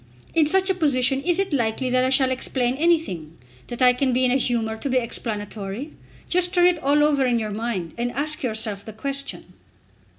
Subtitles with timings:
[0.33, 4.13] In such a position is it likely that I shall explain anything; that I can
[4.13, 5.91] be in a humour to be explanatory?
[6.27, 9.53] Just turn it all over in your mind, and ask yourself the question."